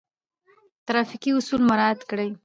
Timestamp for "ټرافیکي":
0.85-1.31